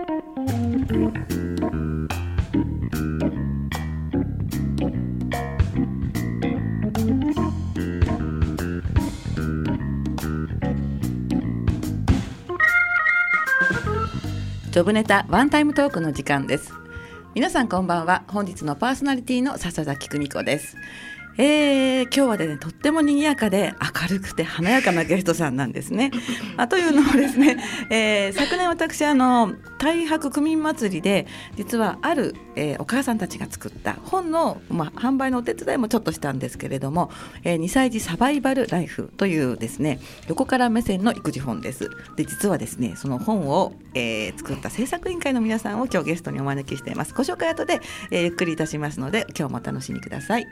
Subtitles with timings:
[0.00, 16.72] ジョブネタワンタイムトークの時間です。
[17.34, 18.22] 皆さんこんばんは。
[18.28, 20.78] 本日のパーソナリティの笹崎久美子です。
[21.42, 26.10] えー、今日はねとっても賑やかで明るくて華やかなゲストさんなんですね。
[26.58, 27.56] あというのもですね、
[27.88, 31.26] えー、昨年私あの太白区民祭りで
[31.56, 37.10] 実はある、えー、お母さんたちが作った本の、まあ、販売のお手伝いもちょっとしたんですけれども
[37.42, 41.88] 「えー、2歳児サバイバルライフ」というですね横から目線の育児本です。
[42.16, 47.14] で実はですねその本を、えー、作った制作委員会の皆さんを今日ゲストにお招きしています。
[47.14, 47.80] ご紹介後で、
[48.10, 50.46] えー、ゆっくりいたしますので今日もお楽しみください。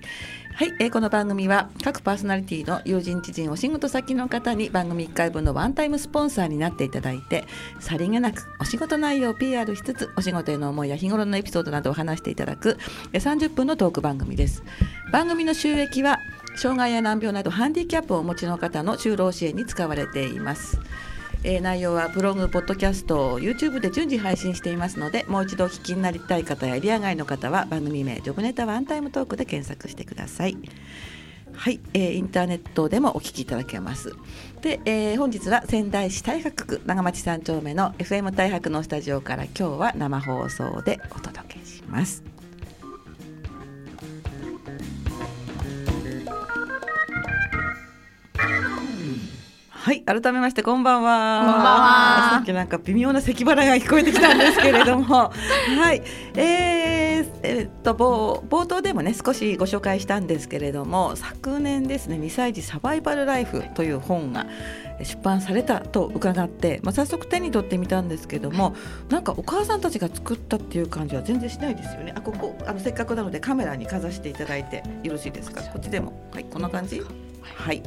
[0.54, 7.46] はい、え、この番組は各パーソナリティの友人知人お仕事先の方に番組1回分のワンタイムスポンサーになっていただいて
[7.80, 12.78] さりげなくお仕事内容を PR しつつお仕事への思いや日頃のエピソードなどを話していただく
[13.12, 14.62] 30分のトーク番組です。
[15.12, 16.20] 番組の収益は
[16.54, 20.80] 障害や難病などハンディキャップをお持ちの方の就労支援に使われています。
[21.44, 30.56] えー、内容はブログ、ポッドキャスト、YouTube で順次配信していますのでもう一度お聞きになりたい方やエリア外の方は番組名「ジョブネタワンタイムトーク」で検索してください。
[31.52, 34.12] はい、えー、インターネットでもお聞きいただけます。
[34.62, 42.37] で、えー、本日は仙台市太白区長町三丁目の FM 太白のスタジオから今日は生放送でお届けします。
[49.88, 51.40] はい改めましてこんばんは。
[51.40, 52.30] こんばんは。
[52.34, 55.32] さっきなんか微妙な咳払いが聞こえてきたんですけれども。
[55.32, 56.02] はい。
[56.36, 64.44] えー、えー、っと冒冒頭でもね少しご紹介したんですけれども昨年ですね2歳児サバイバルライフという本が
[65.02, 68.74] 出版されたと伺って、まあ、早速手に取ってみたんですけども
[69.08, 72.12] なんかお母さんたちが作ったっていう感じは全然しないですよね。
[72.14, 75.62] あここあのせっかくなのでカメラにかざしていただいてよろしいですか？
[75.62, 76.12] こっちでも。
[76.34, 77.02] はいこんな感じ？
[77.42, 77.82] はい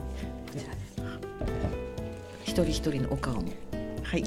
[2.51, 3.43] 一人一人のお顔も。
[4.03, 4.25] はい、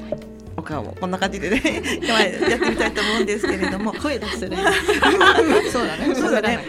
[0.57, 1.61] お顔もこんな感じでね
[2.07, 3.93] やってみたいと思うんですけれども。
[3.93, 4.57] 声出すね
[5.71, 6.15] そうだね。
[6.15, 6.59] そうだね。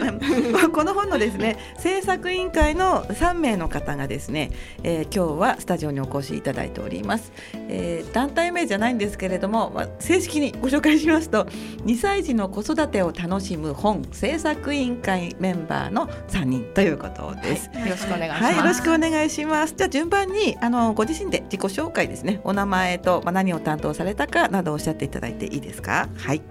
[0.73, 4.51] この本のですね制作委員会の3名の方がですね、
[4.83, 7.31] えー、今日はスタジオにお越しいただいております、
[7.69, 11.45] えー、団体名じゃないんですけれども、まあ、正式にご紹介しますと
[11.85, 19.73] 2歳児の子育てを楽しむ本制作委員会メンバーの3人ということです、はい、よろしくお願いします、はい、よろしくお願いします。
[19.75, 22.41] じゃあ順番にあのご自身で自己紹介ですね。
[22.43, 26.09] お名前と、まあ、何を担当されたかなどおっしゃっていただいていいですか？
[26.17, 26.41] はい。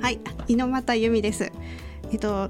[0.00, 0.20] はい。
[0.48, 1.52] 猪俣由美です。
[2.10, 2.48] えっと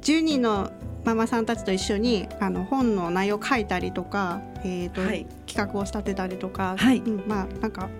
[0.00, 0.70] 10人の
[1.04, 6.98] ママさんたちと一緒にあの本の内容を書いたりとか、えーと、はい、企画を仕立てたりとか、はい。
[6.98, 7.90] うん、まあなんか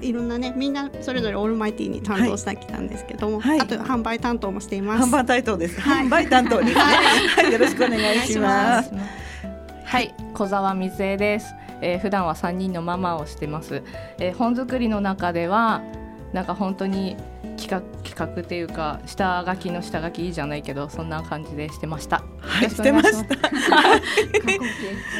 [0.00, 5.08] いろんなねみんなそれぞれオールマイティに担当してきたんですけども、はい、あと販売担当もしています。
[5.14, 5.80] 販売担当です。
[5.80, 6.80] はい、販売担当ですね。
[6.80, 8.90] はい、よろしくお願いします。
[9.84, 11.54] はい、小沢水江です。
[11.82, 13.82] えー、普段は3人のママをしてます、
[14.18, 15.82] えー、本作りの中では
[16.32, 17.16] なんか本当に
[17.58, 22.24] 企画企画っていうか下書きの下書きいいじゃないけどそんな感じでしてました。
[22.40, 23.24] はい、してまし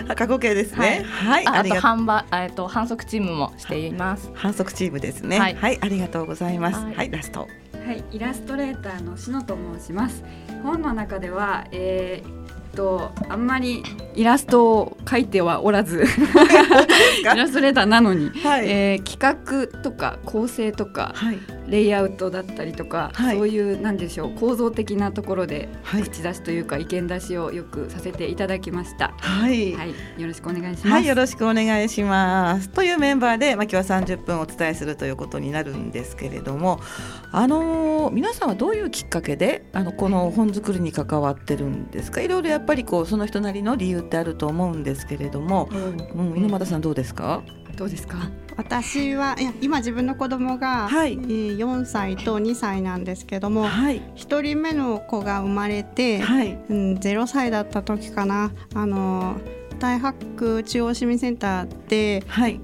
[0.09, 0.15] た。
[0.17, 1.05] 過去形ですね。
[1.05, 1.47] はい。
[1.47, 4.31] ああと販売えっと反則チームもしています。
[4.35, 5.39] 反則チームですね。
[5.39, 6.81] はい、はい、ありがとうございます。
[6.81, 7.41] はい、ラスト。
[7.41, 10.25] はい、イラストレーターの篠と申します。
[10.63, 12.42] 本の中では、えー、
[12.73, 13.83] とあんまり
[14.15, 16.05] イラストを描いてはおらず
[17.23, 21.39] イラストレーターなのに、はい、えー、企画とか構成とか、はい、
[21.73, 29.15] レイアウトだったりとか、はい、そういうなんでしょう構造的なところで口出しというか、意見出しをよくさせていただきました。
[29.19, 30.89] はい、はい、よろしくお願いします。
[30.89, 32.69] はい、よろしくお願いします。
[32.69, 36.79] というメンバーで、まあ、今日は三十分お伝えするということになるんですけれども、
[37.33, 42.21] あのー、皆さんはどういうきっかけであのこの本作りに関わってるんですか？
[42.21, 47.43] いろいろやっぱりこうその人なりの理由ってあると思うんですけれども、うん、うん、猪俣さんどうですか？
[47.77, 48.31] どうですか？
[48.57, 58.53] 私はいや今自分の子供が、はい、えー、4歳と2歳なんですけども、はい、1人目の子が生まれて、はい、うん、0歳だった時かな。
[58.75, 59.37] あの
[59.79, 62.61] 大白中央市民センターで、はい、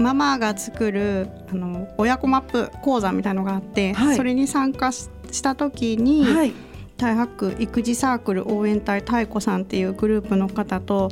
[0.00, 5.08] ママが作るあの親子マップ講座みたいのがあって、はい、それに参加し
[5.42, 6.52] た時に、はい、
[6.96, 11.10] 大白育児サークル応援隊太子さんっていうグループの方と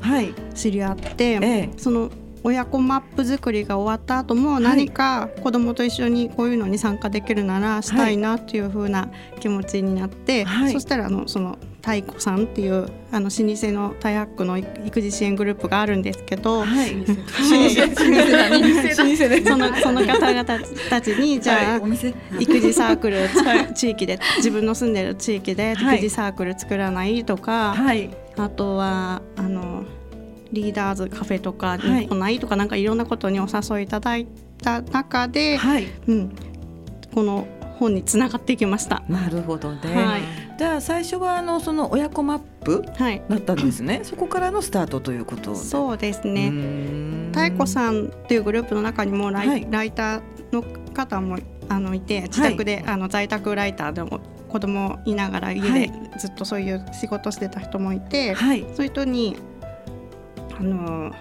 [0.55, 2.11] 知り合って、はいええ、その
[2.44, 17.14] 親子マップ作りが終わった後も何か子供と一緒にこういうのに参加できるならしたいなっていう風な気持ちになって、はい、そしたらあのその太鼓さんっていうあの老舗のタイハックの育児支援グループがあるんですけど、はい、老舗
[19.46, 20.44] そのその方々
[20.91, 23.29] たちにじゃあ、はい、育児サークル
[23.75, 29.84] 地域で自分の住んでる地域で育児サークル作らないとか、はい、あとはあの
[30.53, 34.27] リーダーズカフェとかに来ないとか、なんかいろんなことにお誘いいただい
[34.62, 35.87] た中で、はい。
[36.06, 36.33] うん、
[37.15, 37.47] この
[37.79, 39.03] 本につながっていきました。
[39.09, 39.79] なるほどね。
[39.95, 40.23] はい、
[40.59, 42.83] じゃあ最初はあのその親子マップ
[43.29, 43.97] だったんですね。
[43.97, 46.51] はい、そこからのスタートということそうですね。
[47.33, 50.23] 太鼓さんっていうグループの中にもライはい、ライター
[50.53, 50.62] の
[50.93, 59.37] 方もあのいて自宅で、あの在宅ライターでも子供いながら家でずっとそういう仕事してた人もいて、はい、そういう人に
[60.58, 61.12] あの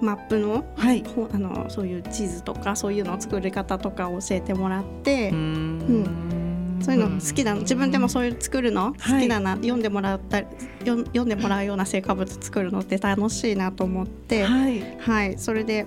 [0.00, 1.02] マップの,、はい、
[1.32, 8.92] あのそういう地図とかそういうの作り方とかを教えてもらってうん、そういうの好きだ自分でもそういう作るの？
[8.92, 10.42] 好きだな、はい、読んでもらった
[10.84, 15.86] 読んでもらうような成果物作るのって楽しいなと思って、はい、はい、それで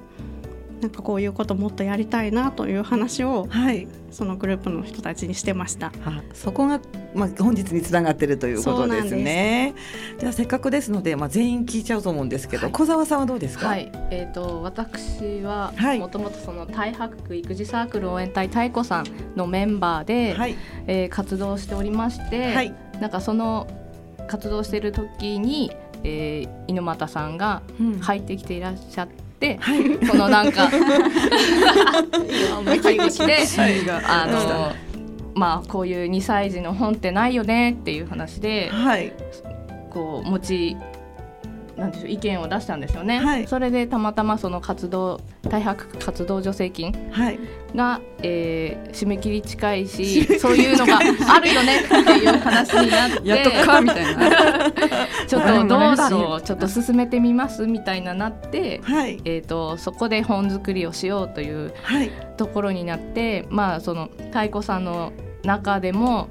[0.81, 5.91] なんかこういうこともっとやりたいなという話を、はい、そのグループの人たちにしてました。
[6.33, 6.79] そこが、
[7.13, 9.73] まあ、本日につながってるということですね。
[10.19, 13.67] じゃあせっかくですので、まあ、全員聞いちゃうと思うんですけど、はい、小沢さんはどうですか？
[13.67, 19.05] はい、えっ、ー、と私はもともとその太白育児サークル応援隊太鼓さん
[19.35, 20.55] のメンバーで、はい、
[20.87, 23.67] えー、活動しておりまして、はい、なんかその
[24.27, 25.71] 活動している時に、
[26.03, 27.63] えー、猪俣さんが
[27.99, 29.28] 入ってきていらっしゃって。
[29.59, 30.69] はい、そのなんか
[32.59, 33.37] 思いして、
[34.05, 34.73] あの
[35.33, 39.13] まあこういう2歳児の本ってないよねっていう話で、はい、
[39.89, 40.77] こう持ち
[41.79, 46.91] なんでしょう意見を出したんですよね、はい、それでたまたまその活動大白活動助成金
[47.73, 53.27] が、はい、えー、締め切り近いしそういうのがあるよねっていう話になって。
[53.27, 54.71] やっとかみたいな。
[55.27, 61.73] ちょっとどうだろうちょっと進めてみますみたいななって、はい、えーと、そこで本作りをしようという
[62.37, 66.29] ところになって、まあその太鼓さんの中でも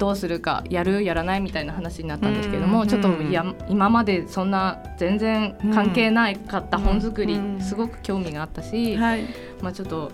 [0.00, 10.10] どうするかやるやらないみたいな話になったんですけども、ちょっといや今までそんな全然関係ないかった本作り、すごく興味があったし、まあちょっと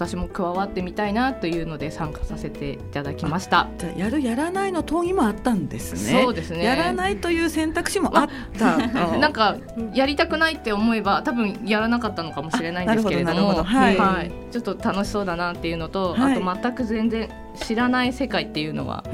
[0.00, 3.68] 私も加わってみたいなというので参加させていただきました。
[3.76, 6.22] じゃやるやらないの討議もあったんですね。
[6.22, 6.64] そうですね。
[6.64, 8.78] やらないという選択肢もあった、
[9.18, 9.58] なんか
[9.92, 19.04] やりたくないって思えば多分やらなかったのかもしれないんですけれどもはい、はい、ちょっと楽しそうだなっていうのと、はい、あと全く全然知らない世界っていうのは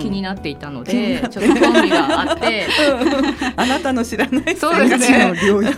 [0.00, 2.66] 気になっていたので、うんうん、ちょっと興味があって、
[3.54, 4.88] あなたの知らない世界
[5.28, 5.74] の領域。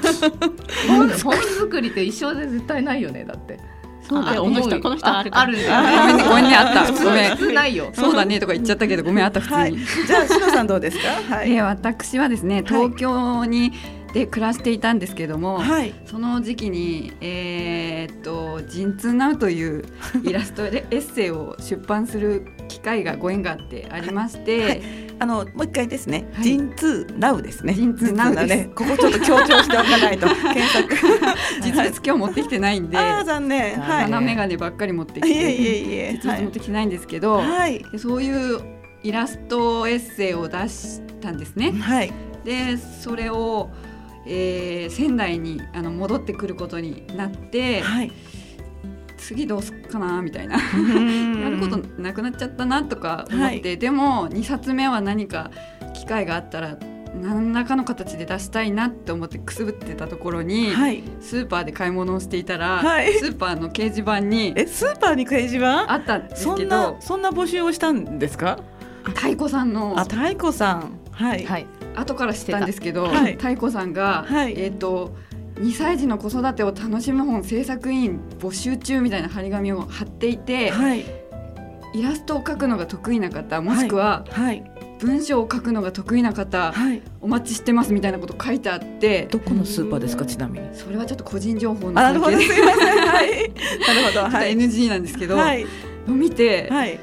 [0.86, 3.73] 本作りって一生で絶対ないよねだって。
[4.06, 5.82] そうだこの人この人あるあるんだ。
[5.82, 6.92] ごめんねごめんねあった。
[6.92, 7.30] ごめん。
[7.36, 7.90] 普通ないよ。
[7.94, 9.40] そうだねとか言っちゃったけどごめんあった。
[9.40, 10.98] 普通に、はい、じゃあしのさんどうです
[11.28, 11.36] か？
[11.36, 13.72] はい、えー、私はですね東京に、
[14.12, 19.84] で暮らしていたんですけども、はい、その時期に「えー、っと陣痛ナウ」という
[20.22, 24.82] イラストでエッセイを出版する機会がご縁があってありまして、はい、
[25.18, 27.74] あのもう一回ですね、はい、陣痛ナウですね。
[27.74, 28.70] 陣痛ナウね。
[28.74, 30.94] ここちょっと強調しておかないと検索。
[31.62, 33.80] 実物今日持ってきてないんで、ああ残念。
[33.80, 34.04] はい。
[34.04, 38.60] 鼻眼鏡ばっかり持ってきて、いえいえいえ実物持ってきてないんですけど、はい、そういう
[39.02, 41.72] イラストエッセイを出したんですね。
[41.72, 42.12] はい。
[42.44, 43.70] でそれを
[44.26, 48.12] えー、仙台にあの戻ってくることになって、はい、
[49.26, 50.56] 次どうすっかなみたいな。
[50.56, 55.50] やることなくなっちゃったなとか思って、はい、でも2冊目は何か
[55.94, 56.76] 機会があったら
[57.20, 65.92] 何らかの形で出したいなって思ってくすぶってたところに、はい、スーパーで買い物をしていたら、はい、スーパーの掲示板にえスーパーに掲示板？
[65.92, 66.96] あったんですけど。
[67.00, 68.58] そんな募集をしたんですか？
[69.04, 69.94] 太鼓さんの。
[69.98, 70.98] あ太鼓さん。
[71.12, 75.14] はい、はい、後から知ったんですけど、はい、太鼓さんが、はい、えっ、ー、と
[75.56, 81.04] 2歳児の子育てを楽しむ本制作委員募集中みたいな張り紙を貼っていて、はい、
[81.94, 84.64] イラストを描くのが得意な方もしくは、はい、
[84.98, 90.26] 文章を書くのが得意な方、はい、お待ちしてますみたいなこと書いてあってどこのスーパーですか？
[90.26, 90.74] ちなみに。
[90.74, 92.36] それはちょっと個人情報のなるほど。
[92.36, 93.52] すいませんはい。
[93.52, 95.64] なるほど、はい、NG なんですけど、はい、
[96.08, 96.98] 見て、はい、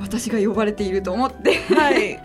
[0.00, 2.20] 私が呼ばれていると思って、はい、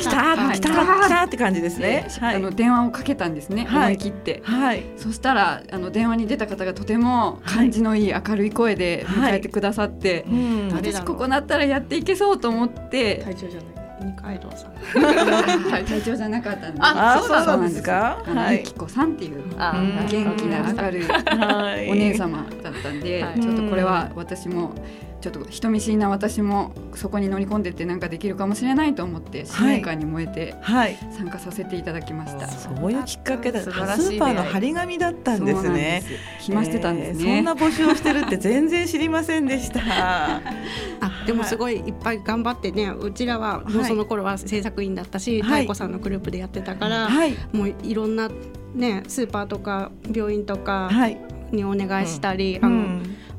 [0.00, 0.10] 来た
[0.52, 2.06] 来た来たって感じですね。
[2.20, 3.66] あの電話をかけたんですね。
[3.70, 4.42] 思い切って。
[4.44, 4.84] はい。
[4.96, 10.24] そしたらあの電話に出た方がとても感じのいい明るい声で迎えてくださって、
[10.72, 13.22] 私ここなったらやっていけそうと思って。
[13.24, 13.74] 体調じゃない。
[14.04, 14.72] 二階堂さん。
[15.86, 16.78] 体調じゃなかったんで。
[16.82, 18.18] あ、そうなんですか？
[18.26, 18.58] はい。
[18.58, 24.74] ゆきこさんっていう元気な明るいお姉様だっったんで、ちょっとこれは私も
[25.24, 36.02] ちょっと人見知りな私もそこに乗り込んでってなんかできるかもしれないと思って使命感に燃えて参加させていただきました、はい、そういうきっかけでスーパーの張り紙だったんですね。
[36.40, 39.80] 暇してたんですね、えー、そんな募集をしてるって全然知りませんでした。
[39.86, 40.42] あ
[41.26, 48.28] でもすごいいっぱい頑張ってねうちらはもうその頃は制作員だったし、はい、太子さんのグループでやってたから、はい、もういろんな
[48.74, 50.90] ねスーパーとか病院とか
[51.50, 52.93] にお願いしたり、うん、あの、うん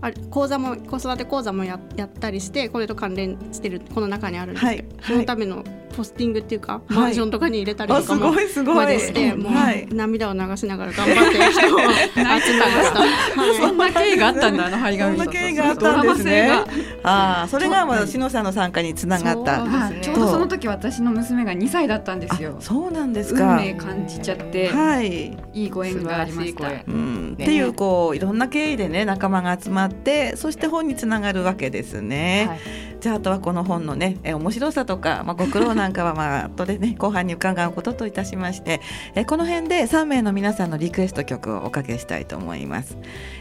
[0.05, 5.63] あ講座も子育て講座もややったりしてこれと関連してるこの中にあるんですけど、はい、そのための
[5.95, 11.85] ポスティングっていうか、マンションとかに入れたりとかもここでしてもう涙を流しながら頑張ってる人を集
[12.15, 12.49] めまし
[12.93, 13.03] た。
[13.59, 15.17] そんな経緯があったんだあの張り紙。
[15.17, 16.49] そんな経緯があったんですね。
[17.03, 19.91] ああそれがまあ篠さんの参加につながった。
[20.01, 22.57] ちょうどその時私の娘が2歳だったんですよ。
[22.59, 23.57] そうなんですか。
[23.57, 26.69] 運命感じちゃって、はい、いいご縁がありました。
[26.87, 32.59] うん、っていうこういろんな経緯でね仲間が集まってそして本につながるわけですね。
[32.99, 38.81] じゃああとはこの本のねえ面白さとかまあご苦労なんかはまあ後でね 後半に伺うことといたしまして
[39.15, 42.97] えこの辺で3名の皆さんのリクエスト曲をおかけしたいと思います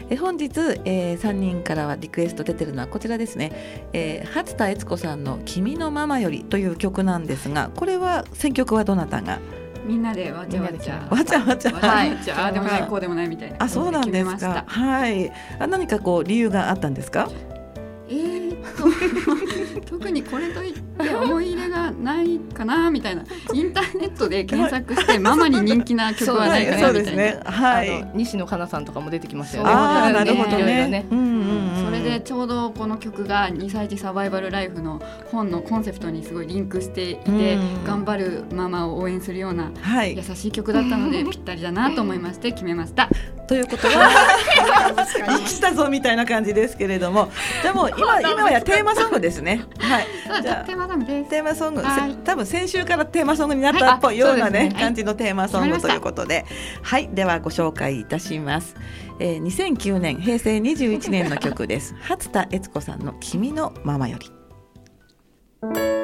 [0.09, 0.51] え本日、
[0.85, 3.51] えー、3人からはリクエスト出てるのはこちらですね、
[3.93, 9.39] えー、初田悦子さんの君のママよりという曲なんですがこれは選曲はどなたが？
[9.85, 11.07] みんなでわちゃわちゃ。
[11.11, 11.71] わちゃわちゃ。
[11.71, 12.17] はい。
[12.35, 13.57] ああでもないこうでもないみたいな。
[13.59, 14.63] あそうなんですか。
[14.65, 15.31] はい。
[15.59, 17.29] あ何かこう理由があったんですか？
[19.89, 23.23] 特にこれといって思い入れがないかなみたいな
[23.53, 29.69] インターネットで検索して ママに人気な曲はないかなみたいな、ね、はい、西野カナさんとかも出てきましたよね。
[29.71, 30.87] あなるほどね。
[30.87, 31.05] ね。
[31.11, 31.34] うん
[32.05, 39.71] でちょうどこの曲が2歳児サバイバルライフの本のコンセプトにすごいリンクしていて、頑張るママを応援するような
[40.05, 43.09] 優しい曲だったので、 ぴったりだなと思いまして決めました。
[43.47, 44.09] ということは
[45.05, 47.29] 生きたぞみたいな感じですけれども
[47.61, 49.63] でも今今はテーマソングですね。
[49.77, 50.07] はい。
[50.41, 51.29] じゃテーマソングです。
[51.29, 51.83] テーマソング、
[52.23, 56.45] 多分先週からテーマソングになったっぽいようなね、感じのテーマソングということで、
[56.81, 58.75] はい、ではご紹介いたします。
[59.19, 61.95] えー、2009年平成21年の曲です。
[62.01, 65.94] 初田悦子さんの君のままより。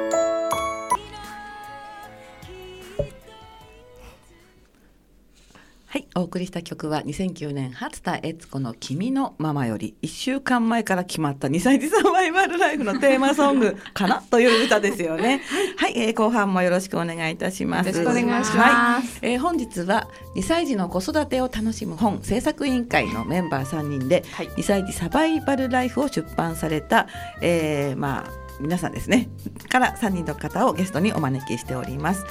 [6.14, 14.22] お送りした曲は2009年初田悦子の君のママより1週間前から決まった2歳児サバイバルライフのテーマソングかな？
[14.30, 15.40] という歌ですよね。
[15.78, 17.86] はい、えー、後半もよろしくお願いいたします。
[17.88, 19.18] よろしくお願いします。
[19.18, 27.06] はい、えー、本日は2歳児の子育てを楽しむ本制作委員会のメンバー3人で、はい、2歳児サバイバルライフを出版された、
[27.40, 29.28] えー、まあ皆さんですね。
[29.68, 32.24] から3人の方をゲストにお招きしております、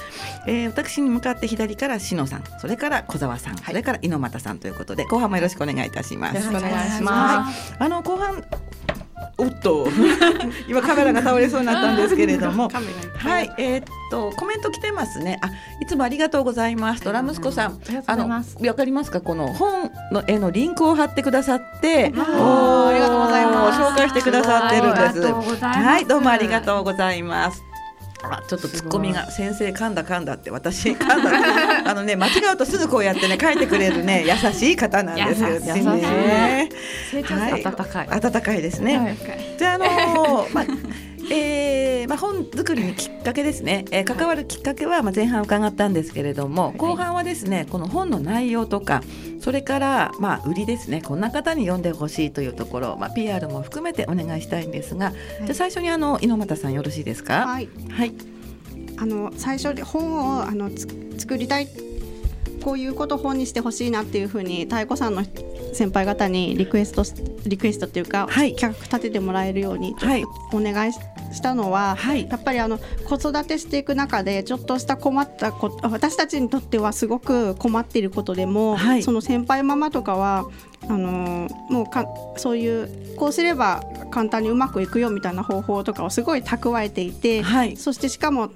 [0.46, 6.36] えー、私に向かって左から篠さんそれから小沢さん、はい、それから猪俣さんということで後半もよろしくお願いいたします。
[6.36, 8.44] よろしくお願いします、あの後半
[9.38, 9.88] おっと。
[10.68, 12.68] 今カメラが倒れそうになったんですけれども。
[12.68, 15.18] はいえー、っとコメント来てます。
[15.20, 15.48] ねあ
[15.80, 17.02] いつもありがとうございます。
[17.02, 17.78] ドラ息子さん。
[18.06, 18.42] あのわ
[18.74, 19.20] かりますか？
[19.20, 22.04] この本の絵のリンクを貼ってくださって。
[22.04, 22.08] あ
[22.92, 23.80] りがとうございます。
[23.80, 25.64] 紹介してくださってるんです。
[25.64, 27.71] はいどうもありがとうございます
[28.24, 36.68] あちょっとツッコミが先生噛んだ噛んだって私噛んだ あのね間違うとすぐこうやってね書いてくれるね優しい方なんですよね。
[37.10, 39.16] 成長温かい、温かいですね。
[39.58, 40.64] じゃあの まあ
[41.34, 49.02] えーまあ、本作りにきっかけですね、えー、関わるきっかけは、まあ、前半伺ったんですけれども、後半はですねこの本の内容とか
[49.40, 51.00] それから、まあ、売りですね。
[51.02, 55.12] こんな方に読んでほしいというところ、まあ、PR も含めてお願いしたいんですが、は
[55.42, 57.46] い、じゃ最初にあの猪俣さんよろしいですか？
[57.46, 58.12] はい、はい、
[58.98, 60.70] あの最初で本をあの
[61.18, 61.68] 作りたい
[62.62, 65.24] こういうこと本にしてほしいなっていうふうに妙子さんの
[65.72, 67.02] 先輩方にリクエスト
[67.48, 69.96] リクエストっていうか、はい、企画立ててもらえるように
[70.52, 71.00] お願いし
[71.40, 80.48] たのは、はい、やっぱりあの子育てしていく中でちょっとした困ったこと私たちにとってはすごく困っていることでも、はい、その先輩ママとかは
[80.88, 88.50] あのもうかそういうこうすれば簡単にうまくいくよみたいな方法とかをすごい蓄えていて、はい、そしてしかも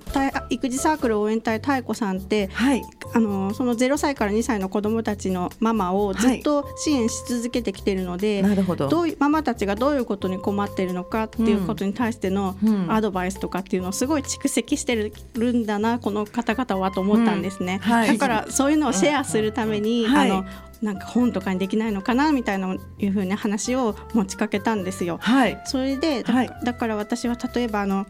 [0.51, 2.83] 育児サークル応援隊妙子さんって、はい、
[3.17, 9.01] あのその0歳から2歳の子どもたちのママをずっと支援し続けてきてるので、はい、ど。
[9.01, 12.57] ういうママたちがどういうことに困ってるのかっていうことに対しての
[12.89, 14.95] アドバイスとかっていうのをすごい蓄積して
[15.33, 17.81] るんだなこの方々はと思ったんですね。
[17.83, 20.45] うん、だからそういうのをシェアするために、あの
[20.83, 25.17] なんか本とかにできないのかなみたいないうふうな話を持ちかけたんですよ。
[25.23, 28.07] はい、それでだ,、はい、だから私は例えばあの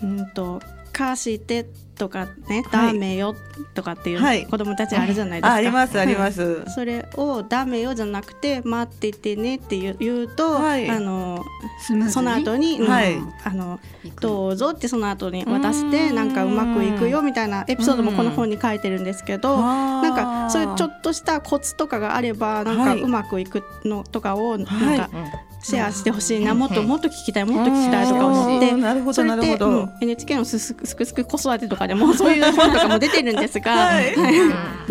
[0.00, 0.60] うんと
[0.94, 3.36] かしてとかね、ダメよ
[3.74, 5.54] とかっていう子供たちあるじゃないですか。
[5.54, 6.64] ありますあります。
[6.74, 11.44] それをダメよじゃなくて待っててねって言うと、あの
[12.10, 13.78] その後に、はい、あの
[14.20, 25.10] どうぞってその後に渡してなんかうまくいくよみたいなエピソードもこの本に書いてるんですけど、なんかそういうちょっとしたコツとかがあればなんかうまくいくのとかをなんか
[25.64, 28.72] シェアしてほしいな、もっともっと聞きたいもっと聞きたいとか思って。
[28.72, 34.14] なるほどなるほど、うん、NHK のすすくすく子育てとかでも そういう本とかも出てるんですが、はい、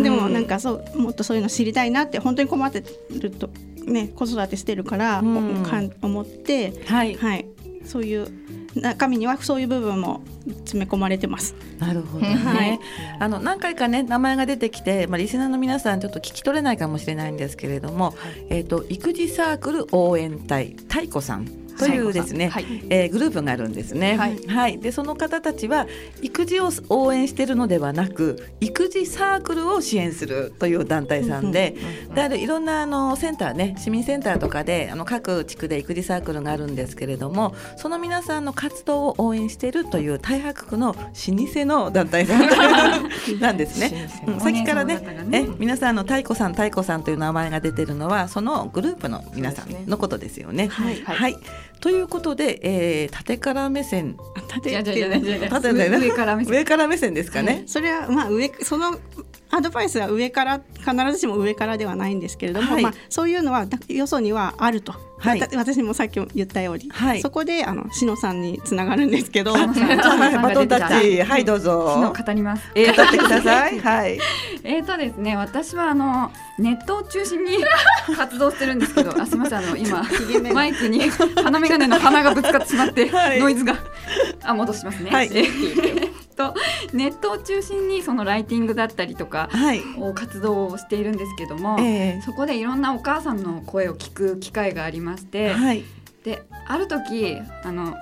[0.01, 3.49] でもなんかそうもっとそういうの知りたいなって本当に困ってると
[3.85, 7.45] ね子育てしてるから、うん、かん思って、はい、はい、
[7.85, 8.27] そういう
[8.75, 11.55] 中身にはそういう部分も詰め込まれてます。
[11.79, 12.35] なるほどね。
[12.35, 12.79] はい、
[13.19, 18.15] あの何回かね名前が出てきて、まあリスナーの皆さんちょっと聞き取れないかもしれないんですけれども、はい、
[18.49, 24.17] えっ、ー、と育児サークル応援隊太鼓さんというですね、はい、えー、グループがあるんですね。
[24.17, 25.87] はい、はい、でその方たちは
[26.21, 31.75] 育児を応援しているのではなく育児サークルを支援するという団体さんで、
[32.13, 42.43] であるいろんなあのセンターね市民センターとかであの各地区で育児サークルがあるんですけれどもその皆さんの活動を応援しているという太白区の老舗の団体さん
[43.39, 44.09] なんですね。
[44.27, 44.93] うん、さっきからね
[45.25, 45.45] ね。
[45.45, 50.67] え皆さんの太鼓さん太鼓さんという名前が出てるのはそのグループの皆さんのことですよね。
[50.67, 51.37] はい、はい
[51.83, 54.15] ということで、えー、縦から目線
[54.47, 57.63] 縦縦上から目線上から目線ですかね。
[57.67, 58.97] それはまあ上その
[59.53, 64.93] アドバイスは上から必ずしも上からではないんですけれども、はい、まあそういうのはよそにはあると。
[65.19, 69.59] はい、私もさっき言ったように、はい、そこであのしのさんにつながるんですけど、 バ
[70.51, 72.13] トンタッチ、はいどうぞ。
[72.13, 72.63] 語ります。
[72.75, 73.79] えー、語ってください。
[73.79, 74.19] はい。
[74.63, 76.29] えっとですね、私はあの
[76.59, 77.57] ネットを中心に
[78.17, 80.03] 活動してるんですけど、あすみませんあの今
[80.53, 83.77] マイクに鼻眼鏡の鼻がぶつかってしまって、はい、ノイズが
[84.43, 85.09] あ戻しますね。
[85.09, 85.29] はい。
[86.35, 86.53] と
[86.93, 89.49] ネットを中心にそのライティングだったりとか
[89.99, 92.19] を活動をしているんですけども、はいえ。
[92.19, 95.83] ー、そこでいろんなお母さんの声を聞く機会がありまして、はい、
[96.23, 97.95] である時あの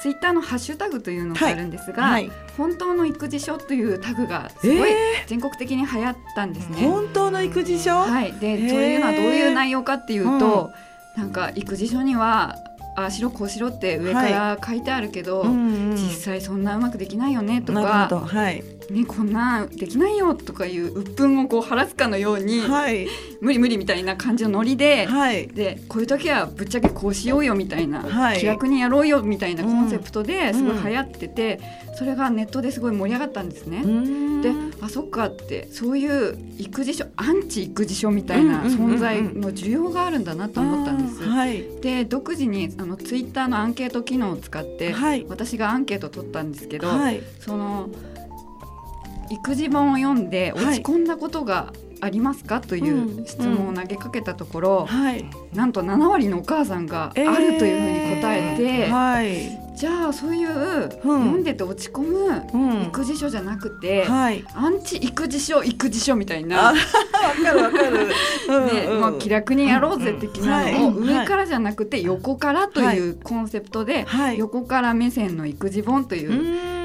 [0.00, 2.28] ツイッターのハッシュタグというのがあるんですが、はい。
[2.28, 4.90] はい、本当の育児書というタグがすごい
[5.26, 6.78] 全国的に流行ったんですね。
[6.80, 10.70] えー、本当の育児書、はい、で、そういうのはどういう内容かっていうと、
[11.16, 12.56] うん、なんか育児書には
[13.04, 23.06] あしろこうしろって上から書いてあるけど、はいうんうん、実際そんなうまくできないよねとか、はい、ね、こんなできないよとかいう鬱憤をこう晴らすかのように、はい、
[23.40, 33.84] 無理無理みたいな感じのノリで,、はい、でこういう時はぶっちゃけこうしようよみたいな、はい、気楽にやろうよみたいなコンセプトですごい流行ってて、うん、それがネットですごい盛り上がったんですね。
[34.42, 41.22] であそっかってそういう育児書アンチ育児書みたいな存在の需要があるんだなと思ったんです。
[41.22, 44.94] はい、で独自にあのツイッターのアンケート機能を使って、
[45.28, 46.88] 私がアンケート取ったんですけど、
[47.38, 47.90] その
[49.30, 66.72] 育児本を読んで落ち込んだことがありますかという質問を投げかけたところ、はい、なんと7割のお母さんがあるというふうに答えて、えーはい、じゃあそういう、読んでて落ち込む育児書じゃなくて、うんはい、アンチ育児書育児書みたいな。
[66.72, 66.74] わ
[67.42, 68.08] かるわかる、
[68.72, 74.06] ねもう気楽にやろうぜ的なのを上からじゃなくて横からというコンセプトで、
[74.38, 76.79] 横から目線の育児本という。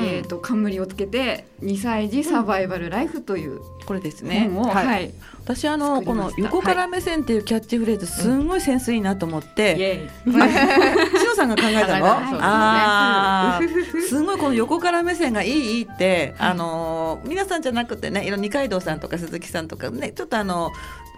[0.00, 4.50] えーと、冠をつけて2歳児サバイバルライフという、これですね。
[4.54, 12.06] はい、はい、私あのこの横から目線っていうキャッチフレーズすんごいセンスいいなと思って、うん、 しのさんが考えたの？
[12.06, 13.60] ああ
[14.06, 20.70] すごいこの横から目線がいいいいって、あの皆さんじゃなくてねいろ二階堂さんとか鈴木さんとかねちょっとあの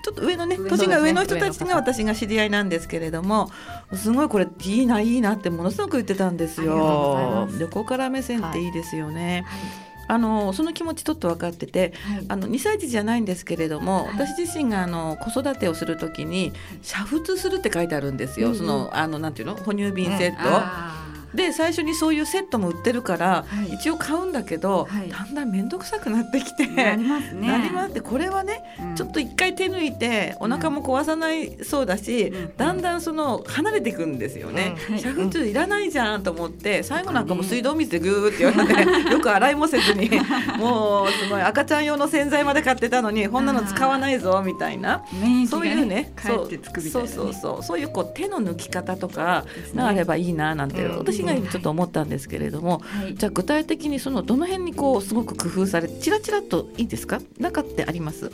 [0.04, 3.50] ちょっと上のね年が上の人たちが私が知り合いなんですけれども
[3.94, 7.48] すごいこれいいないいなってものすごく言ってたんですよ。
[7.59, 9.44] 横から目線っていいですよね。
[9.44, 19.55] はいあのその気持ちちょっと分かってて、はい、あの2歳児じゃないんですけれども、はい、私自身があの子育てをするときに煮沸するって書いてあるんですよ、うんうん、そのあのなんていうの？
[19.55, 20.99] 哺乳瓶セット。
[21.32, 27.46] うんで最初にそういうセットも売ってるから、はい、一応買うんだけど、はい、だんだん面倒くさくなってきてなりますね。
[27.46, 27.90] なります。
[27.90, 34.74] ってこれはね、うん、ちょっと一回手抜いてお腹も壊さないそうだし、うん、だんだんその離れていくんですよね。
[34.88, 35.54] 煮、うん、沸い。
[35.60, 40.10] らないじゃんと思って最後なんかも水道水でグーって言われて よく洗いもせずに
[40.58, 46.48] もうすごい赤ちゃん用の洗剤まで買ってたのにこんなの使わないぞみたいな、ね、そういうねそう
[46.80, 57.20] そうそうそうそういうこう手の抜き方とかがあればいいななんて、私がちょっと思ったんですけれども、はい、じゃあ具体的にそのどの辺にこうすごく工夫されてちらちらといいですか？
[57.38, 58.30] 中ってあります？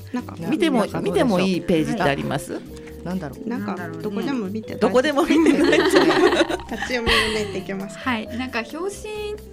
[0.49, 2.61] 見ても見てもいいページってあります？
[3.05, 3.49] なんだろう。
[3.49, 7.96] なんかどこでも見て、どこでも見て 立ち読みをねっていけます。
[7.99, 8.77] はい、なんか表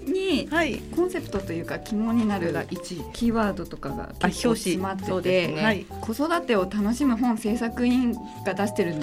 [0.04, 0.50] 紙に
[0.96, 2.52] コンセプトというか肝になる
[3.13, 5.63] キーワードとかが結構詰まってて、ね。
[5.63, 8.96] はい、子育てを楽しむ本制作員が出してる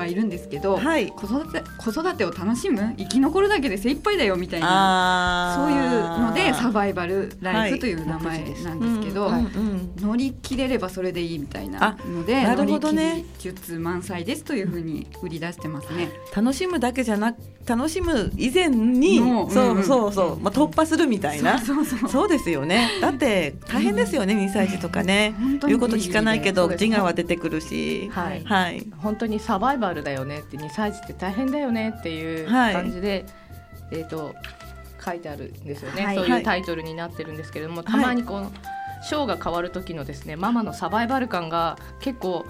[0.00, 9.46] はいるんですけど、はい、子育て子育てを楽しむ生き残るだけで精一杯だよみたいなそういうのでサバイバルライフという名前なんですけど、はい。
[10.00, 16.10] 乗り切れればそれでいいみたいなのでなるほど、ね、術満載ですというふうに売り出してますね。
[16.34, 17.34] 楽しむだけじゃな
[17.66, 21.58] 楽しむ以前にそうそうそう、まあ、突破するみたいな。
[21.58, 22.88] そうですよね。
[23.00, 25.34] だって大変ですよね、うん、2歳児とかね。
[25.66, 33.26] 言うこと聞かないけど自我は出てくるし、はい、はい、本当にサバイバルだよねって2歳児って大変だよねっていう感じで、
[33.90, 34.34] はい、えっ、ー、と
[35.04, 42.46] 書いてあるんですよね、はい、そういうタイトルになってるんですけれども、たまにこうショーが変わる時のですねママのサバイバル感が結構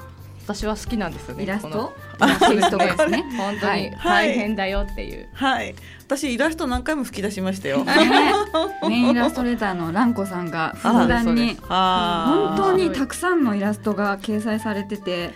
[0.50, 1.44] 私は好きなんですよね。
[1.44, 1.92] イラスト？
[2.18, 3.24] イラストですね。
[3.38, 5.28] 本当に大変だよっていう。
[5.32, 5.76] はい。
[6.00, 7.84] 私イラスト何回も吹き出しましたよ。
[8.88, 15.30] メイラストレーターのランコさんがふんだんに本当にたくさんのイラストが掲載されてて。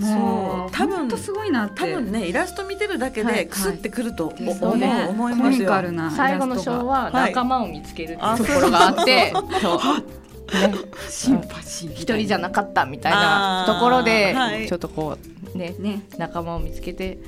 [0.00, 0.70] そう。
[0.72, 5.70] 多分すごいな多分ねイラスト見てるだけでくすってくると思,、はいはい、思いますよ。
[6.14, 9.80] 最後の章は仲間を見つけるっていうところがあって、そう。
[10.46, 10.72] ね、
[11.08, 15.18] シンパシー一人じゃなかったみたいなところで、はい、ちょっとこ
[15.54, 16.02] うねね。
[16.18, 17.18] 仲間を見つけて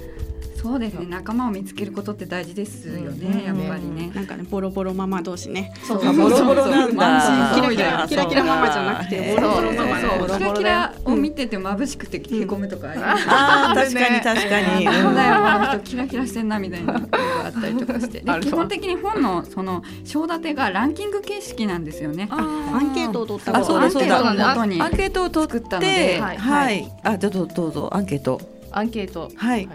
[0.61, 1.07] そうですね。
[1.07, 4.11] 仲間を見つけることって大事ですよね、やっぱりね。
[4.13, 5.73] なんかねボロボロママ同士ね。
[5.85, 5.99] そう。
[6.17, 7.53] ボロボロなんだ。
[7.55, 8.07] キラキラ。
[8.09, 10.37] キラキラママじゃなくてボロボロママ。
[10.37, 12.89] キラキラを見てて眩しくてへこむとか。
[12.93, 14.21] あ確かに。
[14.21, 14.85] 確かに。
[14.85, 18.25] なんだよあの人キラキラしてんなみたいなのがあったりとかして。
[18.41, 22.29] 基本的に本のその章立てがランキング形式なんですよね。
[22.33, 23.89] アンケートを取ったあそうだ。
[23.89, 26.21] そうだアンケートを取ったので。
[26.21, 26.93] はい。
[27.05, 28.41] あじゃどうぞアンケート。
[28.73, 29.31] アンケート。
[29.37, 29.69] はい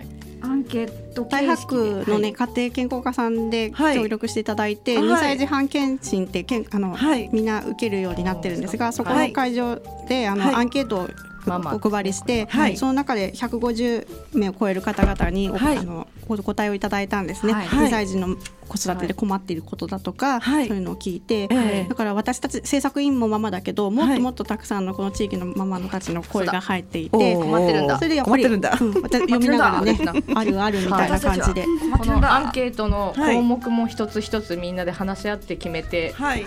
[0.43, 11.09] アンケート大白のね、はい、家庭健康課さんで協力していただいて、はい、2歳児半検診ってけんあの、はい、みんな受けるようになってるんですがそこの会場であの、アンケートを
[11.47, 18.35] お配りして、はい、その中で150名を超える方々に、はい、あのお答えをいただいたんですね、はい、2歳児の
[18.67, 27.97] 子育てで困っていることだとか、はい、そういうのを聞いて、だから私たち制作委員もママだけどもっともっとたくさんのこの地域のママのたちの声が入っていて困ってるんだ。
[27.97, 29.99] それでやっぱり、うん、読みながらね
[30.35, 31.65] あるあるみたいな感じで。
[31.97, 36.45] このアンケートの項目も一つ一つみんなで話し合って決めて、はい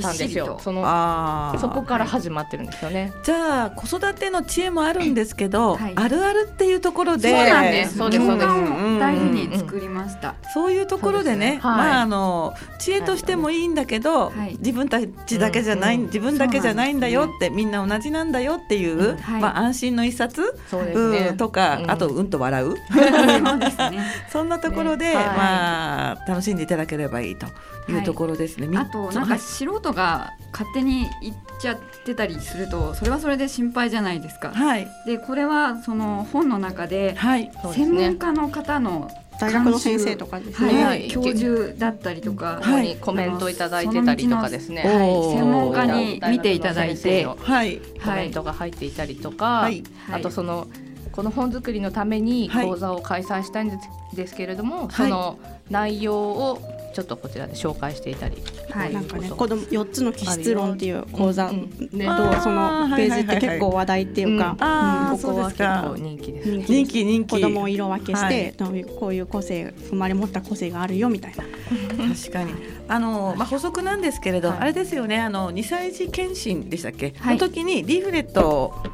[0.00, 0.58] たんですよ。
[0.62, 0.82] その
[1.58, 3.12] そこから始まってるんですよね。
[3.22, 7.98] じゃあ子育ての知恵もあるんですけど、はい、あるあるっていうところで、そうなんです。
[7.98, 8.48] そうですそうです。
[8.98, 10.34] 大事に作りました。
[10.54, 21.36] そういうところでね、まああの知恵としてもいいんだけど、自分たちだけじゃない、自分だけじゃないんだよって、みんな同じなんだよっていう、まあ安心の一冊、うん。
[21.36, 22.74] とか、あとうんと笑う、
[24.30, 27.46] そんなところで、まあ楽しんでいただければいいと
[27.88, 28.68] いうところですね。
[28.78, 34.50] あとなんか素人が勝手に言っちゃってたりするとそれはそれで心配じゃないですか。
[34.50, 37.16] はい、でこれはその本の中で
[37.72, 50.68] 専門家の方の大学の先生とかですね、はい、教授だったりとか、はい、コメントいただいてたりとかですね、はい、専門家に見ていただいて、はい、コメントが入っていたりとか、はい、あとその
[51.10, 53.72] この本作りのために講座を開催したいん
[54.14, 55.38] ですけれども、その
[55.70, 56.58] 内容を
[56.92, 58.36] ちょっとこちらで紹介していたり、
[58.70, 66.50] はい、なんかね子供四つの気質論っていう講座ね、とそのページって結構話題っていうか、あここは結構人気です。
[66.72, 67.04] 人気。
[67.04, 68.54] 人気子供を色分けして、
[68.98, 71.44] こういう個性生まれ持った個性があるよみたいな。
[72.14, 72.52] 確かに。
[72.88, 75.20] あのまあ補足なんですけれど、あれですよね。
[75.20, 78.90] あの二歳児検診でしたっけ、の時にリーフレットで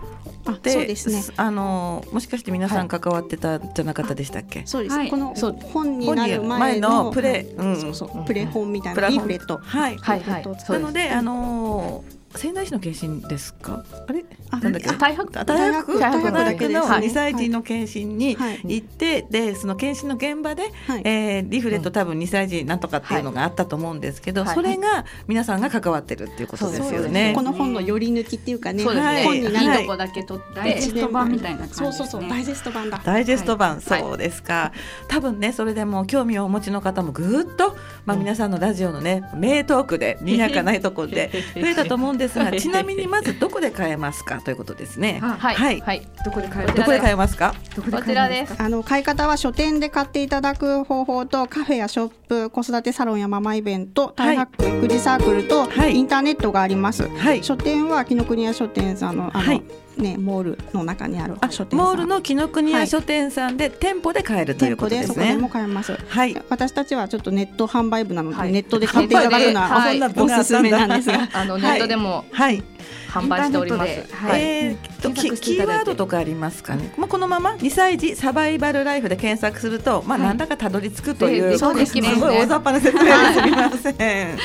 [0.54, 1.22] そうですね。
[1.36, 5.34] あのもしかして皆さん関わってたじゃなかったでしたっけ、そうです、この
[5.72, 9.58] 本になる前のプレ、うん、そうそうプレ本みたいなリーフレット。
[9.58, 9.96] はい。
[9.96, 13.84] はいはいなのであの仙台市の検診ですか？
[14.06, 20.64] あれ、あなんだっけ、大学、大学、大学だけの二歳児の検診に行って、で、その検診の現場で、
[21.04, 27.32] えリフレット多分二歳児なんとかっていうのがあったと思うんですけど、それが皆さんが関わってるっていうことですよね。
[27.34, 28.94] この本の寄り抜きっていうかね、本
[29.40, 33.00] にないとこだけ取って、ダイジェスト版みたいなそうそうそう、ダイジェスト版だ。
[33.04, 34.72] ダイジェスト版、そうですか。
[35.08, 44.40] 多分ね、それでも興味をお持ちの方もぐっと、まあ皆さんのラジオのね、名トークでにやかないところで 増えたと思うんですが、ちなみににまずどこで買えますか？
[44.44, 45.20] ということですね。
[45.22, 47.54] はい、はい、はい、どこで買えどこで買えますか？
[47.90, 48.54] こちらです。
[48.58, 57.08] あの買い方は書店で買っていただく方法とカフェやショップ、子育てサロンやママイベント、大学育児サークルとインターネットがあります。
[57.08, 59.62] はい、書店は紀ノ国屋書店さんのあの、はい
[59.98, 65.14] ねモールの中にある書店モールの紀ノ国屋書店さんで、店舗で買えるということですね。
[65.14, 65.92] 店舗でも買えます。
[65.92, 66.42] はい。
[66.48, 72.62] 私たちはちょっとネット販売部なので、ネットで買っていただくのは、おすすめなんですが、 あのネットでもはい
[73.08, 74.14] 販売しております。
[74.14, 76.92] はい、えー、とキキーワードとかありますかね？
[76.96, 82.10] まあこのまま2歳児サバイバルライフで検索すると、まあ何らかたどり着くという、そうですね。
[82.10, 84.36] すごい大雑把な説明ですみません。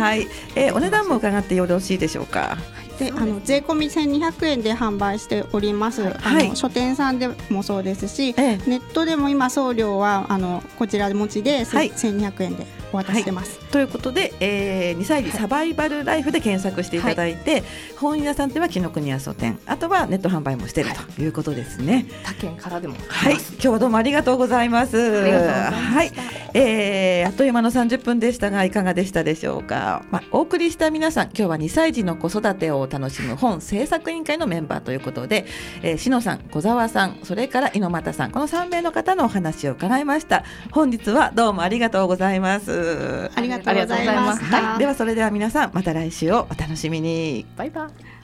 [0.00, 2.56] はい、えー、お値段も伺ってよろしいでしょうか？
[2.98, 13.58] であの税込み1200円で販売しております、はい、あの書店さんでもそうですし、ええ、ネットでも今送料はあのこちら持ちで、はい、1200円でお渡ししてます。
[13.58, 17.64] はい、ということで、えー、2歳児サバイバルライフで検索していただいて、はい、
[17.96, 22.06] 本屋さんでは紀ノ国屋書店あとはネット販売もしているということですね。
[22.24, 24.96] 他県からでもはい今日はどうもありがとうございます。
[24.96, 26.12] はい、
[26.54, 30.02] えー、あっという間の30分でしたがいかがでしたでしょうか。
[30.10, 35.46] まあお送りした皆さん今日は2歳児の子育てを楽しむ本制作委員会のメンバーということで、
[35.82, 40.44] えー、篠さん、小沢さん、それから猪俣さんこの3名の方のお話を伺いました。
[40.70, 42.77] 本日はどうもありがとうございます。
[43.34, 44.44] ありがとうございます。
[44.44, 47.46] はい、ではそれでは皆さんまた来週をお楽しみに。
[47.56, 48.17] バイバイ。